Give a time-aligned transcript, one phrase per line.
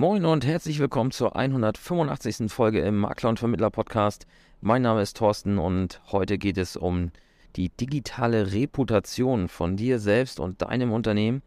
[0.00, 2.52] Moin und herzlich willkommen zur 185.
[2.52, 4.28] Folge im Makler und Vermittler Podcast.
[4.60, 7.10] Mein Name ist Thorsten und heute geht es um
[7.56, 11.42] die digitale Reputation von dir selbst und deinem Unternehmen.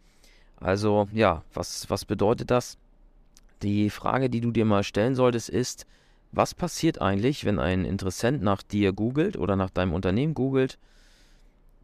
[0.57, 2.77] Also ja, was, was bedeutet das?
[3.61, 5.85] Die Frage, die du dir mal stellen solltest, ist,
[6.33, 10.77] was passiert eigentlich, wenn ein Interessent nach dir googelt oder nach deinem Unternehmen googelt?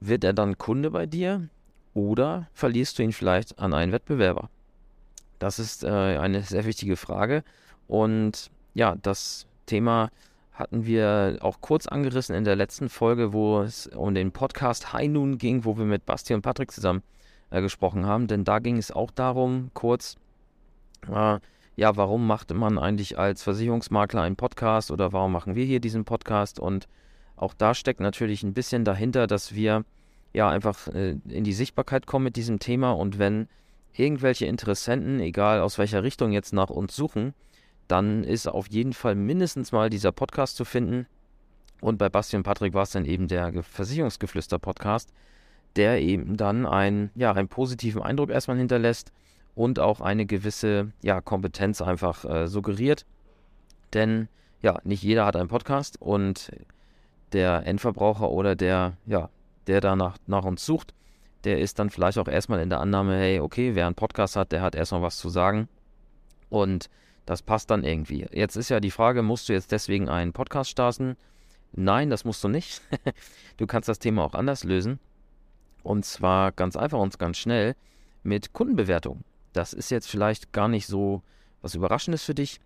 [0.02, 1.48] Wird er dann Kunde bei dir
[1.94, 4.50] oder verlierst du ihn vielleicht an einen Wettbewerber?
[5.40, 7.44] Das ist äh, eine sehr wichtige Frage.
[7.88, 10.10] Und ja, das Thema
[10.54, 15.10] hatten wir auch kurz angerissen in der letzten Folge, wo es um den Podcast High
[15.10, 17.04] Noon ging, wo wir mit Basti und Patrick zusammen
[17.52, 18.28] äh, gesprochen haben.
[18.28, 20.16] Denn da ging es auch darum, kurz,
[21.12, 21.40] äh,
[21.76, 26.06] ja, warum macht man eigentlich als Versicherungsmakler einen Podcast oder warum machen wir hier diesen
[26.06, 26.60] Podcast?
[26.60, 26.88] Und
[27.36, 29.86] auch da steckt natürlich ein bisschen dahinter, dass wir
[30.34, 33.48] ja einfach äh, in die Sichtbarkeit kommen mit diesem Thema und wenn
[33.94, 37.34] irgendwelche Interessenten, egal aus welcher Richtung jetzt nach uns suchen,
[37.88, 41.08] dann ist auf jeden Fall mindestens mal dieser Podcast zu finden.
[41.80, 45.14] Und bei Basti und Patrick war es dann eben der Versicherungsgeflüster-Podcast,
[45.76, 49.12] der eben dann ein, ja, einen positiven Eindruck erstmal hinterlässt
[49.56, 53.06] und auch eine gewisse ja, Kompetenz einfach äh, suggeriert.
[53.94, 54.28] Denn
[54.62, 56.52] ja, nicht jeder hat einen Podcast und
[57.34, 59.30] der Endverbraucher oder der, ja,
[59.68, 60.94] der danach nach uns sucht,
[61.44, 64.52] der ist dann vielleicht auch erstmal in der Annahme, hey, okay, wer einen Podcast hat,
[64.52, 65.68] der hat erstmal was zu sagen.
[66.50, 66.90] Und
[67.26, 68.26] das passt dann irgendwie.
[68.32, 71.18] Jetzt ist ja die Frage, musst du jetzt deswegen einen Podcast starten?
[71.74, 72.82] Nein, das musst du nicht.
[73.58, 75.00] du kannst das Thema auch anders lösen.
[75.84, 77.76] Und zwar ganz einfach und ganz schnell
[78.24, 79.24] mit Kundenbewertung.
[79.54, 81.22] Das ist jetzt vielleicht gar nicht so
[81.62, 82.60] was Überraschendes für dich,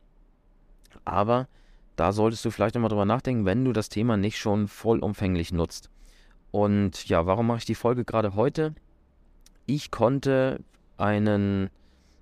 [1.06, 1.48] aber
[1.96, 5.90] da solltest du vielleicht nochmal drüber nachdenken, wenn du das Thema nicht schon vollumfänglich nutzt.
[6.52, 8.74] Und ja, warum mache ich die Folge gerade heute?
[9.66, 10.60] Ich konnte
[10.98, 11.70] einen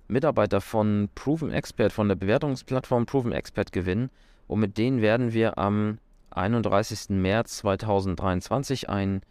[0.08, 4.10] Mitarbeiter von Proven Expert, von der Bewertungsplattform Proven Expert gewinnen.
[4.46, 5.98] Und mit denen werden wir am
[6.30, 7.10] 31.
[7.10, 9.22] März 2023 ein,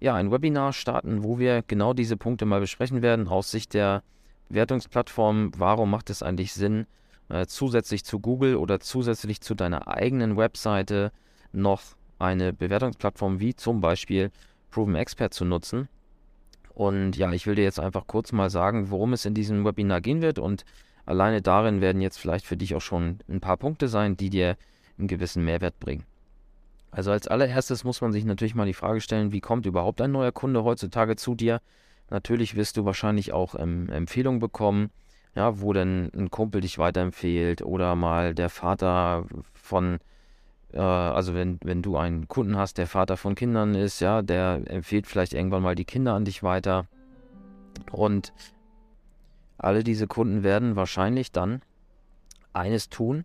[0.00, 4.02] ja, ein Webinar starten, wo wir genau diese Punkte mal besprechen werden aus Sicht der
[4.48, 5.52] Bewertungsplattform.
[5.56, 6.86] Warum macht es eigentlich Sinn,
[7.28, 11.12] äh, zusätzlich zu Google oder zusätzlich zu deiner eigenen Webseite
[11.52, 11.82] noch
[12.24, 14.30] eine Bewertungsplattform wie zum Beispiel
[14.70, 15.88] Proven Expert zu nutzen.
[16.74, 20.00] Und ja, ich will dir jetzt einfach kurz mal sagen, worum es in diesem Webinar
[20.00, 20.38] gehen wird.
[20.38, 20.64] Und
[21.06, 24.56] alleine darin werden jetzt vielleicht für dich auch schon ein paar Punkte sein, die dir
[24.98, 26.04] einen gewissen Mehrwert bringen.
[26.90, 30.12] Also als allererstes muss man sich natürlich mal die Frage stellen, wie kommt überhaupt ein
[30.12, 31.60] neuer Kunde heutzutage zu dir?
[32.10, 34.90] Natürlich wirst du wahrscheinlich auch ähm, Empfehlungen bekommen,
[35.34, 39.98] ja, wo denn ein Kumpel dich weiterempfehlt oder mal der Vater von
[40.80, 45.06] also wenn, wenn du einen Kunden hast, der Vater von Kindern ist, ja, der empfiehlt
[45.06, 46.86] vielleicht irgendwann mal die Kinder an dich weiter.
[47.92, 48.32] Und
[49.58, 51.62] alle diese Kunden werden wahrscheinlich dann
[52.52, 53.24] eines tun,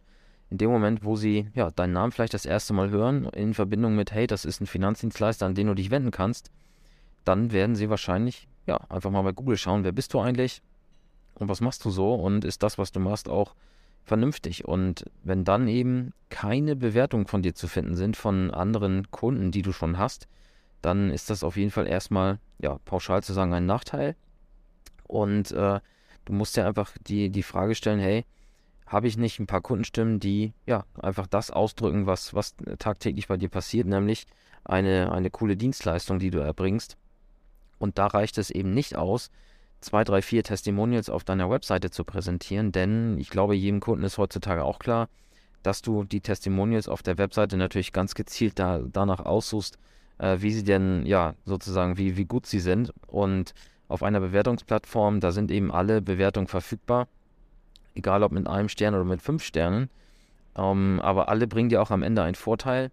[0.49, 3.95] in dem Moment, wo sie ja, deinen Namen vielleicht das erste Mal hören, in Verbindung
[3.95, 6.51] mit, hey, das ist ein Finanzdienstleister, an den du dich wenden kannst,
[7.23, 10.61] dann werden sie wahrscheinlich ja, einfach mal bei Google schauen, wer bist du eigentlich
[11.35, 13.55] und was machst du so und ist das, was du machst, auch
[14.09, 14.65] vernünftig.
[14.65, 19.61] Und wenn dann eben keine Bewertungen von dir zu finden sind von anderen Kunden, die
[19.61, 20.27] du schon hast,
[20.81, 24.15] dann ist das auf jeden Fall erstmal, ja, pauschal zu sagen, ein Nachteil.
[25.07, 25.79] Und äh,
[26.25, 28.25] du musst ja einfach die, die Frage stellen, hey,
[28.85, 33.37] habe ich nicht ein paar Kundenstimmen, die ja einfach das ausdrücken, was, was tagtäglich bei
[33.37, 34.25] dir passiert, nämlich
[34.63, 36.97] eine, eine coole Dienstleistung, die du erbringst.
[37.77, 39.29] Und da reicht es eben nicht aus,
[39.81, 44.17] zwei, drei, vier Testimonials auf deiner Webseite zu präsentieren, denn ich glaube, jedem Kunden ist
[44.17, 45.09] heutzutage auch klar,
[45.63, 49.77] dass du die Testimonials auf der Webseite natürlich ganz gezielt da, danach aussuchst,
[50.17, 52.93] äh, wie sie denn, ja, sozusagen, wie, wie gut sie sind.
[53.07, 53.53] Und
[53.87, 57.07] auf einer Bewertungsplattform, da sind eben alle Bewertungen verfügbar,
[57.95, 59.89] egal ob mit einem Stern oder mit fünf Sternen.
[60.55, 62.91] Ähm, aber alle bringen dir auch am Ende einen Vorteil.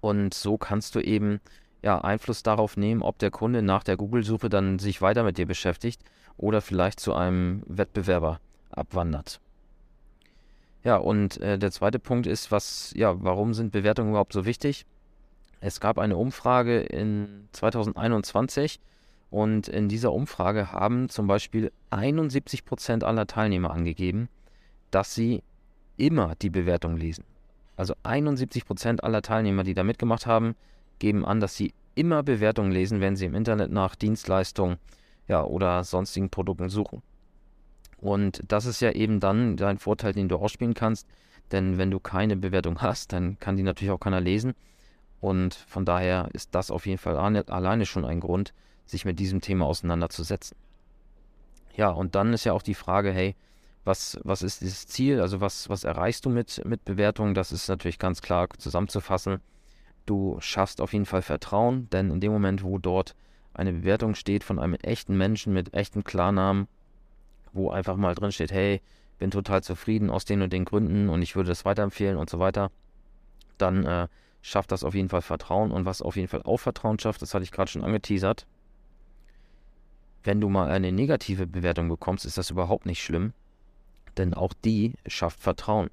[0.00, 1.40] Und so kannst du eben
[1.84, 5.44] ja, Einfluss darauf nehmen, ob der Kunde nach der Google-Suche dann sich weiter mit dir
[5.44, 6.00] beschäftigt
[6.38, 8.40] oder vielleicht zu einem Wettbewerber
[8.70, 9.38] abwandert.
[10.82, 14.86] Ja, und äh, der zweite Punkt ist, was, ja, warum sind Bewertungen überhaupt so wichtig?
[15.60, 18.80] Es gab eine Umfrage in 2021
[19.30, 24.30] und in dieser Umfrage haben zum Beispiel 71 Prozent aller Teilnehmer angegeben,
[24.90, 25.42] dass sie
[25.98, 27.24] immer die Bewertung lesen.
[27.76, 30.54] Also 71 Prozent aller Teilnehmer, die da mitgemacht haben,
[30.98, 34.78] geben an, dass sie immer Bewertungen lesen, wenn sie im Internet nach Dienstleistungen
[35.28, 37.02] ja, oder sonstigen Produkten suchen.
[37.98, 41.06] Und das ist ja eben dann dein Vorteil, den du ausspielen kannst.
[41.52, 44.54] Denn wenn du keine Bewertung hast, dann kann die natürlich auch keiner lesen.
[45.20, 48.52] Und von daher ist das auf jeden Fall alleine schon ein Grund,
[48.86, 50.56] sich mit diesem Thema auseinanderzusetzen.
[51.76, 53.34] Ja, und dann ist ja auch die Frage, hey,
[53.84, 55.20] was, was ist dieses Ziel?
[55.20, 57.34] Also was, was erreichst du mit, mit Bewertungen?
[57.34, 59.40] Das ist natürlich ganz klar zusammenzufassen.
[60.06, 63.14] Du schaffst auf jeden Fall Vertrauen, denn in dem Moment, wo dort
[63.54, 66.68] eine Bewertung steht von einem echten Menschen mit echten Klarnamen,
[67.52, 68.82] wo einfach mal drin steht, hey,
[69.18, 72.38] bin total zufrieden aus den und den Gründen und ich würde das weiterempfehlen und so
[72.38, 72.70] weiter,
[73.58, 74.08] dann äh,
[74.42, 75.70] schafft das auf jeden Fall Vertrauen.
[75.70, 78.46] Und was auf jeden Fall auch Vertrauen schafft, das hatte ich gerade schon angeteasert,
[80.24, 83.32] wenn du mal eine negative Bewertung bekommst, ist das überhaupt nicht schlimm,
[84.16, 85.90] denn auch die schafft Vertrauen.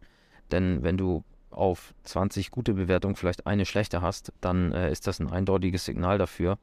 [0.52, 5.20] Denn wenn du auf 20 gute Bewertungen vielleicht eine schlechte hast, dann äh, ist das
[5.20, 6.58] ein eindeutiges Signal dafür,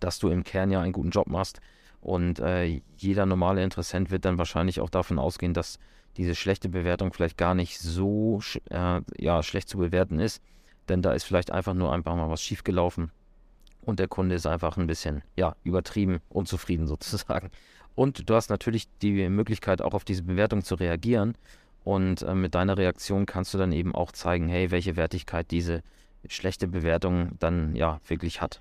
[0.00, 1.60] dass du im Kern ja einen guten Job machst.
[2.00, 5.78] Und äh, jeder normale Interessent wird dann wahrscheinlich auch davon ausgehen, dass
[6.16, 10.42] diese schlechte Bewertung vielleicht gar nicht so äh, ja, schlecht zu bewerten ist.
[10.88, 13.10] Denn da ist vielleicht einfach nur einfach mal was schiefgelaufen.
[13.82, 17.50] Und der Kunde ist einfach ein bisschen, ja, übertrieben, unzufrieden sozusagen.
[17.94, 21.34] Und du hast natürlich die Möglichkeit, auch auf diese Bewertung zu reagieren.
[21.86, 25.84] Und äh, mit deiner Reaktion kannst du dann eben auch zeigen, hey, welche Wertigkeit diese
[26.26, 28.60] schlechte Bewertung dann ja wirklich hat.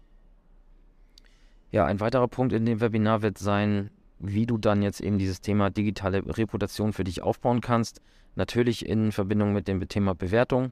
[1.72, 3.90] Ja, ein weiterer Punkt in dem Webinar wird sein,
[4.20, 8.00] wie du dann jetzt eben dieses Thema digitale Reputation für dich aufbauen kannst.
[8.36, 10.72] Natürlich in Verbindung mit dem Thema Bewertung.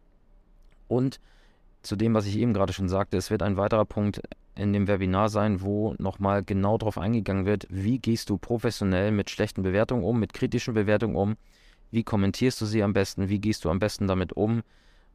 [0.88, 1.20] Und
[1.82, 4.22] zu dem, was ich eben gerade schon sagte, es wird ein weiterer Punkt
[4.54, 9.32] in dem Webinar sein, wo nochmal genau darauf eingegangen wird, wie gehst du professionell mit
[9.32, 11.36] schlechten Bewertungen um, mit kritischen Bewertungen um,
[11.94, 14.64] wie kommentierst du sie am besten, wie gehst du am besten damit um,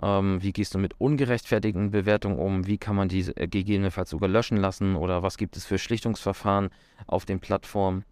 [0.01, 2.67] ähm, wie gehst du mit ungerechtfertigten Bewertungen um?
[2.67, 4.95] Wie kann man diese äh, gegebenenfalls sogar löschen lassen?
[4.95, 6.71] Oder was gibt es für Schlichtungsverfahren
[7.07, 8.05] auf den Plattformen?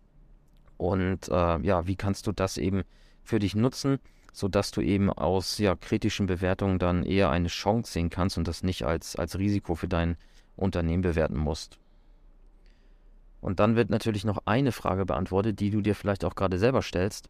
[0.78, 2.82] Und äh, ja, wie kannst du das eben
[3.22, 3.98] für dich nutzen,
[4.32, 8.62] sodass du eben aus ja, kritischen Bewertungen dann eher eine Chance sehen kannst und das
[8.62, 10.16] nicht als, als Risiko für dein
[10.56, 11.78] Unternehmen bewerten musst.
[13.40, 16.82] Und dann wird natürlich noch eine Frage beantwortet, die du dir vielleicht auch gerade selber
[16.82, 17.28] stellst.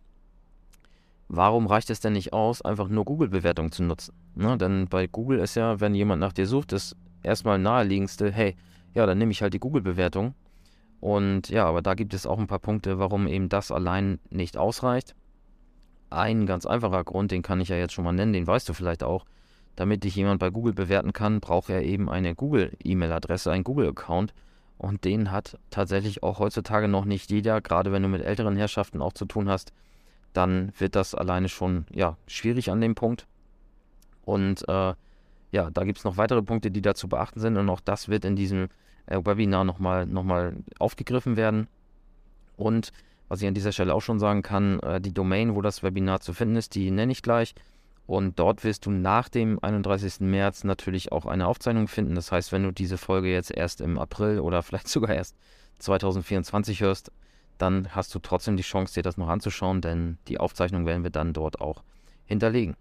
[1.28, 4.14] Warum reicht es denn nicht aus, einfach nur Google-Bewertungen zu nutzen?
[4.36, 4.56] Ne?
[4.58, 8.56] Denn bei Google ist ja, wenn jemand nach dir sucht, das erstmal naheliegendste, hey,
[8.94, 10.34] ja, dann nehme ich halt die Google-Bewertung.
[11.00, 14.56] Und ja, aber da gibt es auch ein paar Punkte, warum eben das allein nicht
[14.56, 15.14] ausreicht.
[16.10, 18.72] Ein ganz einfacher Grund, den kann ich ja jetzt schon mal nennen, den weißt du
[18.72, 19.24] vielleicht auch.
[19.74, 24.32] Damit dich jemand bei Google bewerten kann, braucht er eben eine Google-E-Mail-Adresse, einen Google-Account.
[24.78, 29.02] Und den hat tatsächlich auch heutzutage noch nicht jeder, gerade wenn du mit älteren Herrschaften
[29.02, 29.72] auch zu tun hast
[30.36, 33.26] dann wird das alleine schon ja, schwierig an dem Punkt.
[34.24, 34.94] Und äh,
[35.52, 38.08] ja, da gibt es noch weitere Punkte, die da zu beachten sind und auch das
[38.08, 38.68] wird in diesem
[39.06, 41.68] äh, Webinar nochmal noch mal aufgegriffen werden.
[42.56, 42.92] Und
[43.28, 46.20] was ich an dieser Stelle auch schon sagen kann, äh, die Domain, wo das Webinar
[46.20, 47.54] zu finden ist, die nenne ich gleich.
[48.06, 50.20] Und dort wirst du nach dem 31.
[50.20, 52.14] März natürlich auch eine Aufzeichnung finden.
[52.14, 55.36] Das heißt, wenn du diese Folge jetzt erst im April oder vielleicht sogar erst
[55.78, 57.10] 2024 hörst,
[57.58, 61.10] dann hast du trotzdem die Chance, dir das noch anzuschauen, denn die Aufzeichnung werden wir
[61.10, 61.82] dann dort auch
[62.24, 62.76] hinterlegen.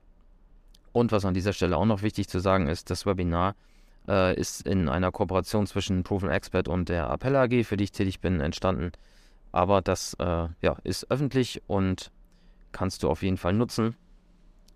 [0.91, 3.55] Und was an dieser Stelle auch noch wichtig zu sagen ist, das Webinar
[4.07, 7.91] äh, ist in einer Kooperation zwischen Proven Expert und der Appella AG, für die ich
[7.91, 8.91] tätig bin, entstanden.
[9.51, 12.11] Aber das äh, ja, ist öffentlich und
[12.71, 13.95] kannst du auf jeden Fall nutzen.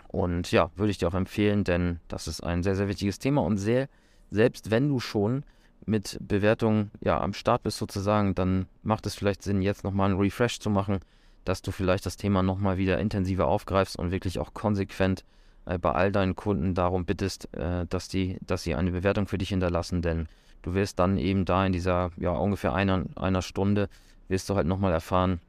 [0.08, 3.42] Und ja, würde ich dir auch empfehlen, denn das ist ein sehr, sehr wichtiges Thema
[3.42, 3.88] und sehr,
[4.32, 5.44] selbst wenn du schon
[5.90, 10.20] mit Bewertungen ja, am Start bist sozusagen, dann macht es vielleicht Sinn, jetzt nochmal einen
[10.20, 11.00] Refresh zu machen,
[11.46, 15.26] dass du vielleicht das Thema nochmal wieder intensiver aufgreifst und wirklich auch konsequent
[15.66, 19.38] äh, bei all deinen Kunden darum bittest, äh, dass, die, dass sie eine Bewertung für
[19.38, 20.28] dich hinterlassen, denn
[20.62, 23.90] du wirst dann eben da in dieser ja, ungefähr einer, einer Stunde,
[24.28, 25.40] wirst du halt nochmal erfahren,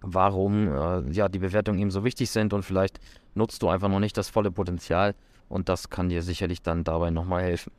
[0.00, 2.98] warum äh, ja, die Bewertungen eben so wichtig sind und vielleicht
[3.34, 5.14] nutzt du einfach noch nicht das volle Potenzial
[5.48, 7.70] und das kann dir sicherlich dann dabei nochmal helfen.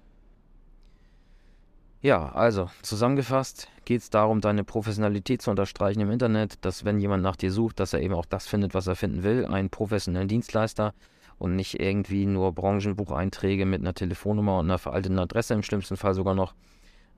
[2.01, 7.22] Ja, also zusammengefasst geht es darum, deine Professionalität zu unterstreichen im Internet, dass wenn jemand
[7.22, 10.27] nach dir sucht, dass er eben auch das findet, was er finden will, einen professionellen
[10.27, 10.96] Dienstleister
[11.38, 16.15] und nicht irgendwie nur Branchenbucheinträge mit einer Telefonnummer und einer veralteten Adresse, im schlimmsten Fall
[16.15, 16.55] sogar noch,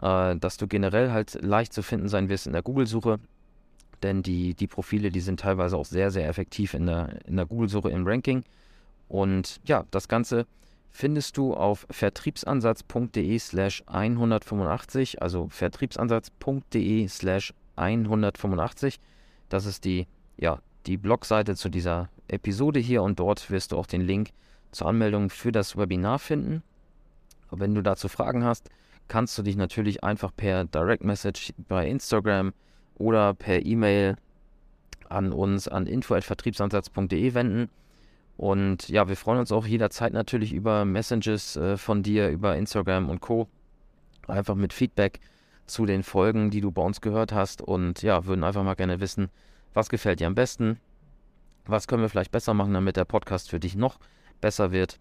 [0.01, 3.19] äh, dass du generell halt leicht zu finden sein wirst in der Google-Suche,
[4.01, 7.45] denn die, die Profile, die sind teilweise auch sehr, sehr effektiv in der, in der
[7.45, 8.43] Google-Suche im Ranking.
[9.07, 10.45] Und ja, das Ganze
[10.93, 18.99] findest du auf vertriebsansatz.de slash 185, also vertriebsansatz.de slash 185.
[19.49, 20.07] Das ist die,
[20.37, 24.29] ja, die Blogseite zu dieser Episode hier und dort wirst du auch den Link
[24.71, 26.61] zur Anmeldung für das Webinar finden.
[27.49, 28.69] Und wenn du dazu Fragen hast,
[29.07, 32.53] kannst du dich natürlich einfach per Direct Message bei Instagram
[32.95, 34.15] oder per E-Mail
[35.09, 37.69] an uns an info@vertriebsansatz.de wenden.
[38.37, 43.09] Und ja, wir freuen uns auch jederzeit natürlich über Messages äh, von dir, über Instagram
[43.09, 43.47] und Co.
[44.27, 45.19] Einfach mit Feedback
[45.65, 47.61] zu den Folgen, die du bei uns gehört hast.
[47.61, 49.29] Und ja, würden einfach mal gerne wissen,
[49.73, 50.79] was gefällt dir am besten.
[51.65, 53.99] Was können wir vielleicht besser machen, damit der Podcast für dich noch
[54.41, 54.99] besser wird?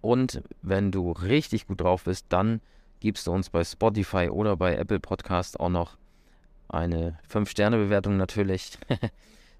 [0.00, 2.60] Und wenn du richtig gut drauf bist, dann
[3.00, 5.96] gibst du uns bei Spotify oder bei Apple Podcast auch noch
[6.68, 8.78] eine 5-Sterne-Bewertung natürlich.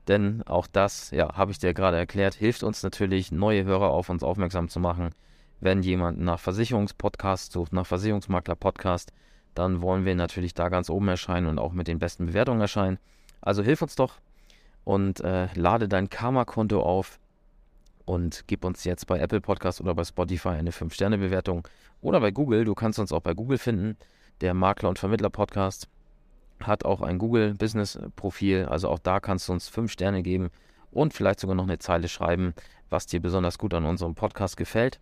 [0.08, 4.08] Denn auch das, ja, habe ich dir gerade erklärt, hilft uns natürlich, neue Hörer auf
[4.08, 5.10] uns aufmerksam zu machen.
[5.60, 9.12] Wenn jemand nach Versicherungspodcast sucht, nach Versicherungsmakler-Podcast,
[9.54, 12.98] dann wollen wir natürlich da ganz oben erscheinen und auch mit den besten Bewertungen erscheinen.
[13.40, 14.14] Also hilf uns doch
[14.84, 17.18] und äh, lade dein Karma-Konto auf
[18.04, 21.66] und gib uns jetzt bei Apple Podcast oder bei Spotify eine 5-Sterne-Bewertung
[22.00, 22.64] oder bei Google.
[22.64, 23.96] Du kannst uns auch bei Google finden.
[24.40, 25.88] Der Makler- und Vermittler-Podcast
[26.66, 28.66] hat auch ein Google-Business-Profil.
[28.66, 30.50] Also auch da kannst du uns 5 Sterne geben
[30.90, 32.54] und vielleicht sogar noch eine Zeile schreiben,
[32.88, 35.00] was dir besonders gut an unserem Podcast gefällt.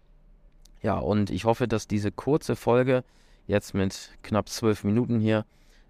[0.83, 3.03] Ja, und ich hoffe, dass diese kurze Folge
[3.47, 5.45] jetzt mit knapp zwölf Minuten hier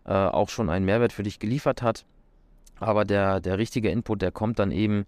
[0.04, 2.06] äh, auch schon einen Mehrwert für dich geliefert hat.
[2.80, 5.04] Aber der, der richtige Input, der kommt dann eben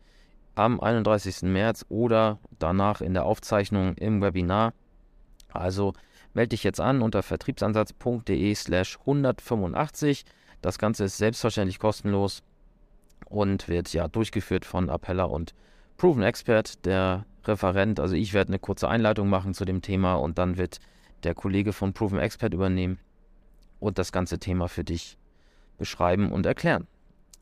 [0.54, 1.42] am 31.
[1.42, 4.74] März oder danach in der Aufzeichnung im Webinar.
[5.52, 5.94] Also
[6.34, 10.24] melde dich jetzt an unter vertriebsansatz.de slash 185.
[10.60, 12.42] Das Ganze ist selbstverständlich kostenlos
[13.26, 15.54] und wird ja durchgeführt von Appella und
[15.96, 18.00] Proven Expert, der Referent.
[18.00, 20.78] Also ich werde eine kurze Einleitung machen zu dem Thema und dann wird
[21.22, 22.98] der Kollege von Proven Expert übernehmen
[23.78, 25.18] und das ganze Thema für dich
[25.78, 26.86] beschreiben und erklären.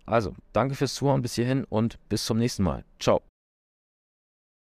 [0.06, 2.84] Also, danke fürs Zuhören bis hierhin und bis zum nächsten Mal.
[2.98, 3.22] Ciao.